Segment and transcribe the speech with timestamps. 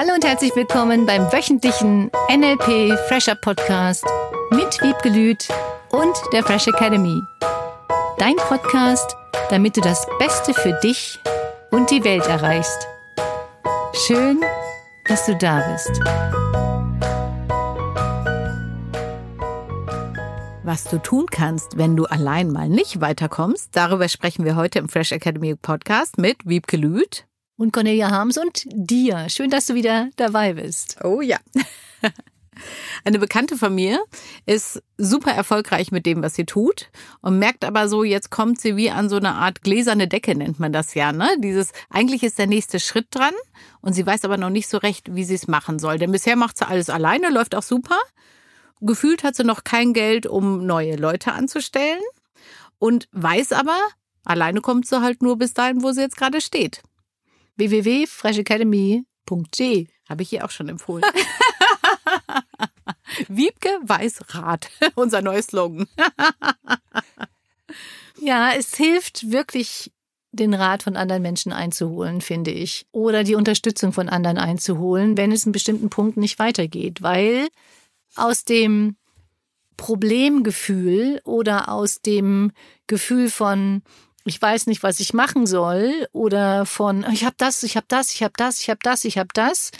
[0.00, 4.06] Hallo und herzlich willkommen beim wöchentlichen NLP Fresher Podcast
[4.52, 5.48] mit Wiebke Lüth
[5.90, 7.20] und der Fresh Academy.
[8.16, 9.16] Dein Podcast,
[9.50, 11.18] damit du das Beste für dich
[11.72, 12.86] und die Welt erreichst.
[14.06, 14.40] Schön,
[15.08, 15.90] dass du da bist.
[20.62, 24.88] Was du tun kannst, wenn du allein mal nicht weiterkommst, darüber sprechen wir heute im
[24.88, 27.27] Fresh Academy Podcast mit Wiebke Lüth
[27.58, 29.28] und Cornelia Harms und dir.
[29.28, 30.96] Schön, dass du wieder dabei bist.
[31.04, 31.38] Oh ja.
[33.04, 34.02] Eine Bekannte von mir
[34.46, 36.90] ist super erfolgreich mit dem, was sie tut
[37.20, 40.58] und merkt aber so, jetzt kommt sie wie an so eine Art gläserne Decke, nennt
[40.58, 41.28] man das ja, ne?
[41.38, 43.34] Dieses, eigentlich ist der nächste Schritt dran
[43.80, 45.98] und sie weiß aber noch nicht so recht, wie sie es machen soll.
[45.98, 47.98] Denn bisher macht sie alles alleine, läuft auch super.
[48.80, 52.02] Gefühlt hat sie noch kein Geld, um neue Leute anzustellen
[52.78, 53.78] und weiß aber,
[54.24, 56.82] alleine kommt sie halt nur bis dahin, wo sie jetzt gerade steht
[57.58, 59.86] www.freshacademy.de.
[60.08, 61.04] Habe ich hier auch schon empfohlen.
[63.28, 65.86] Wiebke weiß Rat, unser neues Slogan.
[68.20, 69.90] ja, es hilft wirklich,
[70.30, 72.86] den Rat von anderen Menschen einzuholen, finde ich.
[72.92, 77.02] Oder die Unterstützung von anderen einzuholen, wenn es in bestimmten Punkten nicht weitergeht.
[77.02, 77.48] Weil
[78.14, 78.96] aus dem
[79.78, 82.52] Problemgefühl oder aus dem
[82.86, 83.82] Gefühl von,
[84.28, 88.12] ich weiß nicht, was ich machen soll oder von ich habe das, ich habe das,
[88.12, 89.70] ich habe das, ich habe das, ich habe das.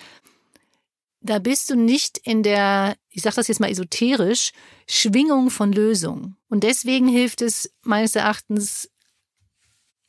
[1.21, 4.53] Da bist du nicht in der, ich sage das jetzt mal esoterisch,
[4.89, 6.37] Schwingung von Lösung.
[6.49, 8.89] Und deswegen hilft es meines Erachtens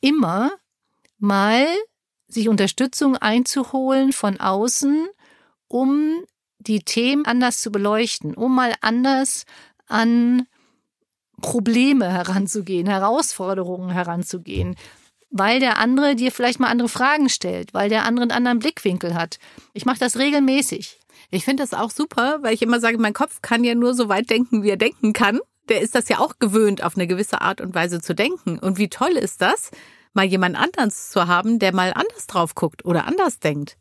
[0.00, 0.52] immer
[1.18, 1.66] mal
[2.28, 5.08] sich Unterstützung einzuholen von außen,
[5.68, 6.24] um
[6.58, 9.44] die Themen anders zu beleuchten, um mal anders
[9.86, 10.46] an
[11.40, 14.76] Probleme heranzugehen, Herausforderungen heranzugehen,
[15.30, 19.14] weil der andere dir vielleicht mal andere Fragen stellt, weil der andere einen anderen Blickwinkel
[19.14, 19.38] hat.
[19.72, 20.98] Ich mache das regelmäßig.
[21.30, 24.08] Ich finde das auch super, weil ich immer sage, mein Kopf kann ja nur so
[24.08, 25.38] weit denken, wie er denken kann.
[25.68, 28.58] Der ist das ja auch gewöhnt, auf eine gewisse Art und Weise zu denken.
[28.58, 29.70] Und wie toll ist das,
[30.12, 33.76] mal jemand anders zu haben, der mal anders drauf guckt oder anders denkt.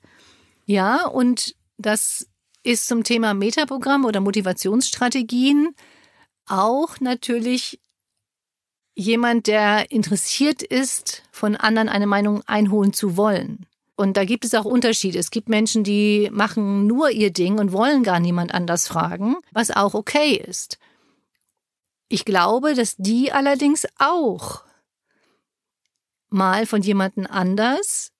[0.65, 2.27] Ja, und das
[2.61, 5.73] ist zum Thema Metaprogramm oder Motivationsstrategien
[6.49, 7.79] auch natürlich
[8.95, 13.65] jemand, der interessiert ist, von anderen eine Meinung einholen zu wollen.
[13.95, 15.19] Und da gibt es auch Unterschiede.
[15.19, 19.71] Es gibt Menschen, die machen nur ihr Ding und wollen gar niemand anders fragen, was
[19.71, 20.77] auch okay ist.
[22.07, 24.63] Ich glaube, dass die allerdings auch
[26.29, 28.11] mal von jemandem anders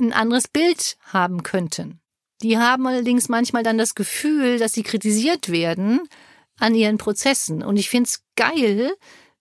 [0.00, 2.00] ein anderes Bild haben könnten.
[2.42, 6.00] Die haben allerdings manchmal dann das Gefühl, dass sie kritisiert werden,
[6.58, 7.62] an ihren Prozessen.
[7.62, 8.92] Und ich finde es geil,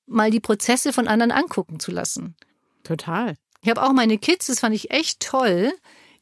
[0.05, 2.35] mal die Prozesse von anderen angucken zu lassen.
[2.83, 3.35] Total.
[3.61, 5.73] Ich habe auch meine Kids, das fand ich echt toll,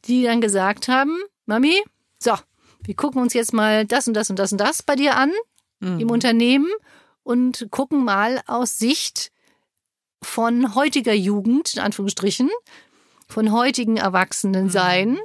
[0.06, 1.82] die dann gesagt haben, Mami,
[2.18, 2.32] so,
[2.82, 5.32] wir gucken uns jetzt mal das und das und das und das bei dir an
[5.80, 6.00] mhm.
[6.00, 6.70] im Unternehmen
[7.22, 9.32] und gucken mal aus Sicht
[10.22, 12.50] von heutiger Jugend, in Anführungsstrichen,
[13.28, 14.70] von heutigen Erwachsenen mhm.
[14.70, 15.18] sein.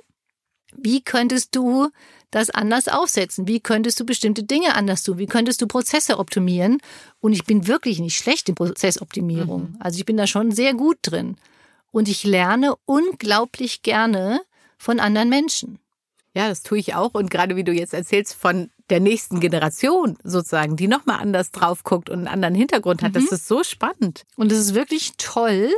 [0.74, 1.90] Wie könntest du
[2.32, 3.48] das anders aufsetzen?
[3.48, 5.18] Wie könntest du bestimmte Dinge anders tun?
[5.18, 6.80] Wie könntest du Prozesse optimieren?
[7.20, 9.72] Und ich bin wirklich nicht schlecht in Prozessoptimierung.
[9.72, 9.78] Mhm.
[9.80, 11.38] Also ich bin da schon sehr gut drin.
[11.92, 14.42] Und ich lerne unglaublich gerne
[14.78, 15.80] von anderen Menschen.
[16.34, 17.14] Ja, das tue ich auch.
[17.14, 21.84] Und gerade wie du jetzt erzählst, von der nächsten Generation sozusagen, die nochmal anders drauf
[21.84, 23.16] guckt und einen anderen Hintergrund hat, mhm.
[23.16, 24.24] das ist so spannend.
[24.38, 25.72] Und es ist wirklich toll,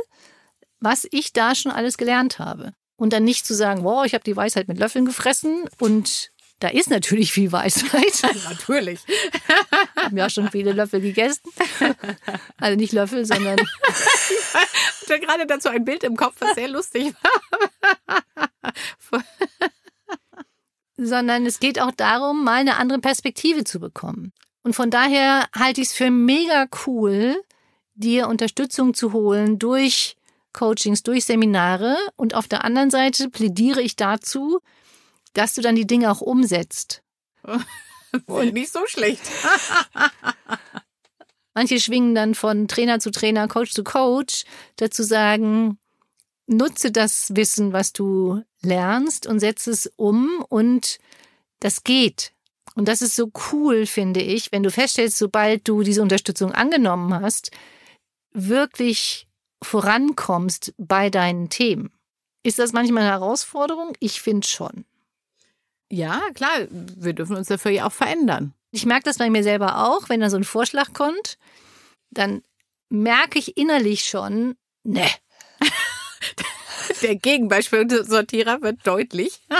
[0.80, 2.72] was ich da schon alles gelernt habe.
[2.96, 6.30] Und dann nicht zu sagen, wow, ich habe die Weisheit mit Löffeln gefressen und
[6.64, 8.22] da ist natürlich viel Weisheit.
[8.48, 9.00] natürlich.
[9.96, 11.42] Haben ja schon viele Löffel gegessen.
[12.58, 13.58] Also nicht Löffel, sondern.
[13.58, 17.12] ich hatte gerade dazu ein Bild im Kopf, was sehr lustig
[19.10, 19.22] war.
[20.96, 24.32] sondern es geht auch darum, mal eine andere Perspektive zu bekommen.
[24.62, 27.36] Und von daher halte ich es für mega cool,
[27.94, 30.16] dir Unterstützung zu holen durch
[30.54, 31.98] Coachings, durch Seminare.
[32.16, 34.60] Und auf der anderen Seite plädiere ich dazu,
[35.34, 37.02] dass du dann die Dinge auch umsetzt.
[38.26, 39.22] Und nicht so schlecht.
[41.54, 44.44] Manche schwingen dann von Trainer zu Trainer, Coach zu Coach,
[44.76, 45.78] dazu sagen,
[46.46, 50.98] nutze das Wissen, was du lernst und setze es um und
[51.60, 52.32] das geht.
[52.74, 57.14] Und das ist so cool, finde ich, wenn du feststellst, sobald du diese Unterstützung angenommen
[57.14, 57.52] hast,
[58.32, 59.28] wirklich
[59.62, 61.92] vorankommst bei deinen Themen.
[62.42, 63.92] Ist das manchmal eine Herausforderung?
[64.00, 64.84] Ich finde schon.
[65.94, 68.52] Ja, klar, wir dürfen uns dafür ja auch verändern.
[68.72, 71.38] Ich merke das bei mir selber auch, wenn da so ein Vorschlag kommt,
[72.10, 72.42] dann
[72.88, 75.06] merke ich innerlich schon, ne.
[77.02, 79.40] Der Gegenbeispielsortierer wird deutlich.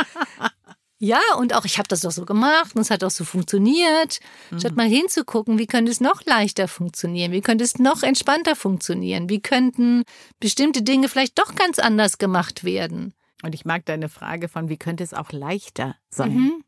[1.00, 4.20] Ja, und auch ich habe das doch so gemacht und es hat auch so funktioniert.
[4.50, 4.60] Mhm.
[4.60, 7.30] Statt mal hinzugucken, wie könnte es noch leichter funktionieren?
[7.30, 9.28] Wie könnte es noch entspannter funktionieren?
[9.28, 10.04] Wie könnten
[10.40, 13.12] bestimmte Dinge vielleicht doch ganz anders gemacht werden?
[13.44, 16.34] Und ich mag deine Frage von, wie könnte es auch leichter sein?
[16.34, 16.64] Mhm.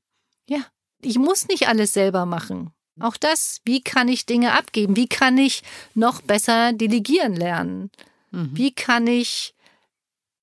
[0.46, 0.58] Ja,
[1.00, 2.70] ich muss nicht alles selber machen.
[3.00, 4.94] Auch das, wie kann ich Dinge abgeben?
[4.94, 5.62] Wie kann ich
[5.94, 7.90] noch besser delegieren lernen?
[8.30, 8.50] Mhm.
[8.52, 9.54] Wie kann ich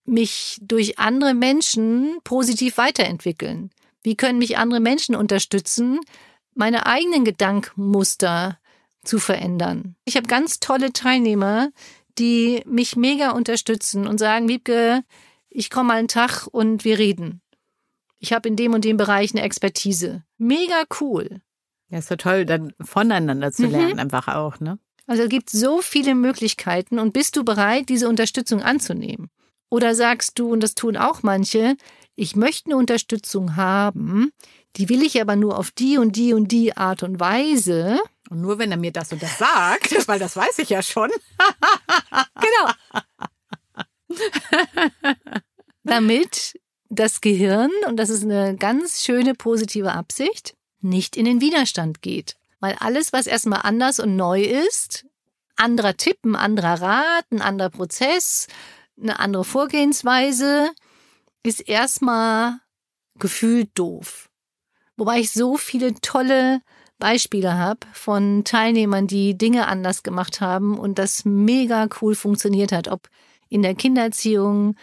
[0.05, 3.69] mich durch andere Menschen positiv weiterentwickeln?
[4.01, 5.99] Wie können mich andere Menschen unterstützen,
[6.55, 8.59] meine eigenen Gedankmuster
[9.03, 9.95] zu verändern?
[10.05, 11.69] Ich habe ganz tolle Teilnehmer,
[12.17, 15.03] die mich mega unterstützen und sagen, Wiebke,
[15.53, 17.41] ich komme mal einen Tag und wir reden.
[18.19, 20.23] Ich habe in dem und dem Bereich eine Expertise.
[20.37, 21.41] Mega cool.
[21.89, 23.71] Ja, ist so toll, dann voneinander zu mhm.
[23.71, 23.99] lernen, mhm.
[23.99, 24.79] einfach auch, ne?
[25.05, 29.29] Also es gibt so viele Möglichkeiten und bist du bereit, diese Unterstützung anzunehmen?
[29.69, 31.75] Oder sagst du, und das tun auch manche,
[32.15, 34.31] ich möchte eine Unterstützung haben,
[34.77, 37.99] die will ich aber nur auf die und die und die Art und Weise.
[38.29, 41.11] Und nur wenn er mir das und das sagt, weil das weiß ich ja schon.
[42.35, 42.71] genau.
[45.83, 46.59] Damit
[46.89, 52.35] das Gehirn, und das ist eine ganz schöne positive Absicht, nicht in den Widerstand geht.
[52.59, 55.05] Weil alles, was erstmal anders und neu ist,
[55.55, 58.47] anderer Tipp, ein anderer Rat, ein anderer Prozess,
[59.01, 60.71] eine andere Vorgehensweise,
[61.43, 62.59] ist erstmal
[63.19, 64.29] gefühlt doof.
[64.95, 66.61] Wobei ich so viele tolle
[66.99, 72.87] Beispiele habe von Teilnehmern, die Dinge anders gemacht haben und das mega cool funktioniert hat,
[72.87, 73.09] ob
[73.49, 74.75] in der Kindererziehung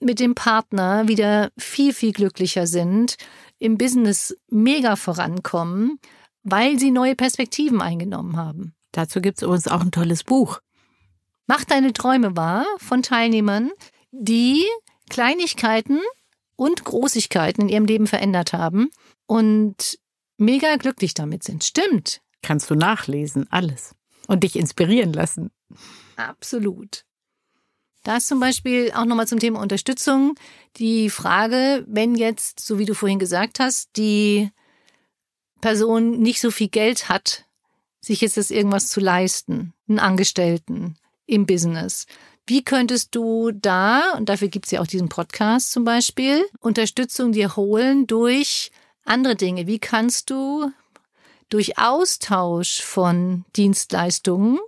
[0.00, 3.16] mit dem Partner wieder viel, viel glücklicher sind,
[3.58, 5.98] im Business mega vorankommen,
[6.42, 8.74] weil sie neue Perspektiven eingenommen haben.
[8.92, 10.60] Dazu gibt es übrigens auch ein tolles Buch.
[11.46, 13.70] Mach deine Träume wahr von Teilnehmern,
[14.12, 14.64] die
[15.08, 16.00] Kleinigkeiten
[16.56, 18.90] und Großigkeiten in ihrem Leben verändert haben
[19.26, 19.98] und
[20.36, 21.64] mega glücklich damit sind.
[21.64, 22.20] Stimmt.
[22.42, 23.94] Kannst du nachlesen, alles.
[24.26, 25.50] Und dich inspirieren lassen.
[26.16, 27.04] Absolut.
[28.02, 30.34] Da ist zum Beispiel auch nochmal zum Thema Unterstützung
[30.76, 34.50] die Frage, wenn jetzt, so wie du vorhin gesagt hast, die
[35.60, 37.44] Person nicht so viel Geld hat,
[38.00, 40.96] sich jetzt das irgendwas zu leisten, einen Angestellten
[41.26, 42.06] im Business.
[42.46, 47.32] Wie könntest du da, und dafür gibt es ja auch diesen Podcast zum Beispiel, Unterstützung
[47.32, 48.70] dir holen durch
[49.04, 49.66] andere Dinge?
[49.66, 50.70] Wie kannst du
[51.50, 54.58] durch Austausch von Dienstleistungen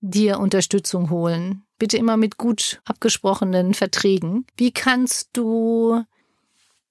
[0.00, 1.64] dir Unterstützung holen?
[1.78, 4.46] Bitte immer mit gut abgesprochenen Verträgen.
[4.56, 6.02] Wie kannst du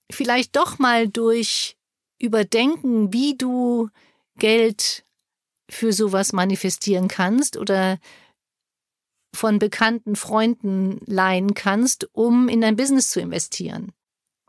[0.09, 1.77] vielleicht doch mal durch
[2.19, 3.89] Überdenken, wie du
[4.37, 5.03] Geld
[5.69, 7.99] für sowas manifestieren kannst oder
[9.33, 13.91] von bekannten Freunden leihen kannst, um in dein Business zu investieren.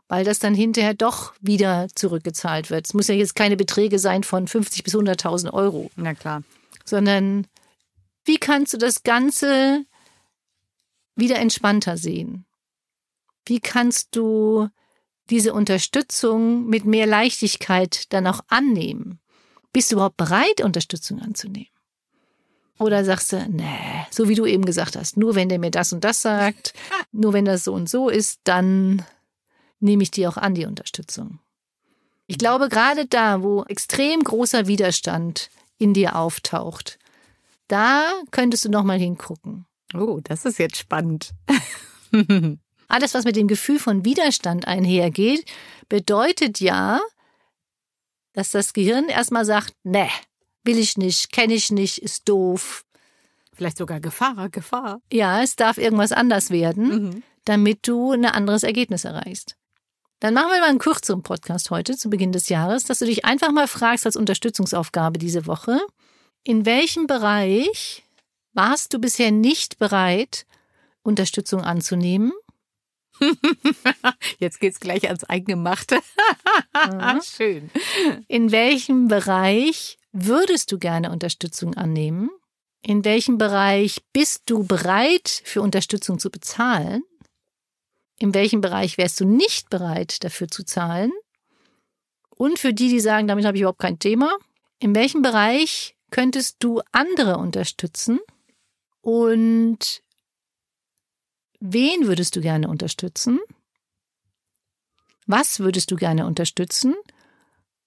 [0.07, 2.87] Weil das dann hinterher doch wieder zurückgezahlt wird.
[2.87, 5.91] Es muss ja jetzt keine Beträge sein von 50 bis 100.000 Euro.
[5.95, 6.41] Na klar.
[6.85, 7.45] Sondern
[8.25, 9.85] wie kannst du das Ganze
[11.19, 12.45] wieder entspannter sehen?
[13.45, 14.69] Wie kannst du
[15.29, 19.19] diese Unterstützung mit mehr Leichtigkeit dann auch annehmen?
[19.71, 21.69] Bist du überhaupt bereit, Unterstützung anzunehmen?
[22.79, 25.91] Oder sagst du, nee, so wie du eben gesagt hast, nur wenn der mir das
[25.91, 26.73] und das sagt,
[27.11, 29.03] nur wenn das so und so ist, dann
[29.79, 31.39] nehme ich die auch an, die Unterstützung.
[32.25, 36.99] Ich glaube, gerade da, wo extrem großer Widerstand in dir auftaucht,
[37.67, 39.65] da könntest du nochmal hingucken.
[39.93, 41.31] Oh, das ist jetzt spannend.
[42.87, 45.45] Alles, was mit dem Gefühl von Widerstand einhergeht,
[45.89, 46.99] bedeutet ja,
[48.33, 50.09] dass das Gehirn erstmal sagt, nee,
[50.63, 52.85] will ich nicht, kenne ich nicht, ist doof.
[53.53, 55.01] Vielleicht sogar Gefahr, Gefahr.
[55.11, 57.23] Ja, es darf irgendwas anders werden, mhm.
[57.45, 59.55] damit du ein anderes Ergebnis erreichst.
[60.19, 63.25] Dann machen wir mal einen kürzeren Podcast heute zu Beginn des Jahres, dass du dich
[63.25, 65.79] einfach mal fragst als Unterstützungsaufgabe diese Woche,
[66.43, 68.03] in welchem Bereich
[68.59, 70.45] warst du bisher nicht bereit,
[71.01, 72.33] Unterstützung anzunehmen?
[74.39, 76.01] Jetzt geht's gleich ans Eingemachte.
[77.23, 77.71] Schön.
[78.27, 82.29] In welchem Bereich würdest du gerne Unterstützung annehmen?
[82.81, 87.03] In welchem Bereich bist du bereit, für Unterstützung zu bezahlen?
[88.19, 91.13] In welchem Bereich wärst du nicht bereit, dafür zu zahlen?
[92.29, 94.37] Und für die, die sagen, damit habe ich überhaupt kein Thema,
[94.79, 98.19] in welchem Bereich könntest du andere unterstützen?
[99.01, 100.01] Und
[101.59, 103.39] wen würdest du gerne unterstützen?
[105.25, 106.95] Was würdest du gerne unterstützen?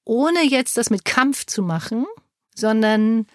[0.04, 2.06] Ohne jetzt das mit Kampf zu machen,
[2.54, 3.26] sondern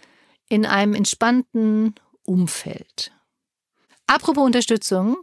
[0.49, 3.11] in einem entspannten Umfeld.
[4.05, 5.17] Apropos Unterstützung.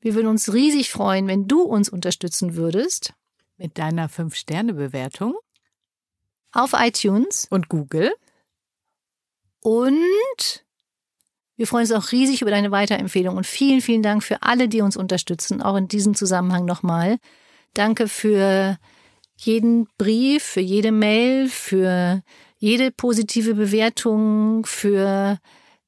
[0.00, 3.14] Wir würden uns riesig freuen, wenn du uns unterstützen würdest.
[3.56, 5.36] Mit deiner 5-Sterne-Bewertung.
[6.52, 7.48] Auf iTunes.
[7.50, 8.14] Und Google.
[9.60, 10.64] Und
[11.58, 14.80] wir freuen uns auch riesig über deine Weiterempfehlung und vielen, vielen Dank für alle, die
[14.80, 17.18] uns unterstützen, auch in diesem Zusammenhang nochmal.
[17.74, 18.78] Danke für
[19.36, 22.22] jeden Brief, für jede Mail, für
[22.58, 25.38] jede positive Bewertung, für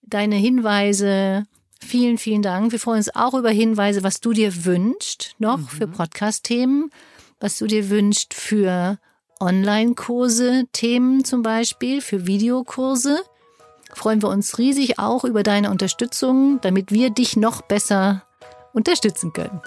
[0.03, 1.45] deine Hinweise.
[1.81, 2.73] Vielen, vielen Dank.
[2.73, 5.69] Wir freuen uns auch über Hinweise, was du dir wünschst noch mhm.
[5.69, 6.91] für Podcast-Themen,
[7.39, 8.99] was du dir wünschst für
[9.39, 13.23] Online-Kurse, Themen zum Beispiel, für Videokurse.
[13.95, 18.23] Freuen wir uns riesig auch über deine Unterstützung, damit wir dich noch besser
[18.73, 19.61] unterstützen können.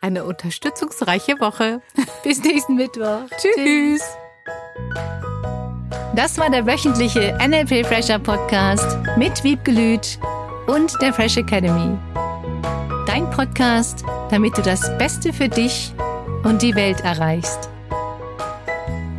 [0.00, 1.80] Eine unterstützungsreiche Woche.
[2.24, 3.22] Bis nächsten Mittwoch.
[3.38, 4.02] Tschüss.
[6.14, 10.18] Das war der wöchentliche NLP Fresher Podcast mit Wiebgelüt
[10.66, 11.96] und der Fresh Academy.
[13.06, 15.94] Dein Podcast, damit du das Beste für dich
[16.44, 17.70] und die Welt erreichst.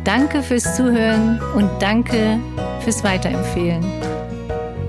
[0.04, 2.38] Danke fürs Zuhören und danke
[2.80, 4.13] fürs Weiterempfehlen.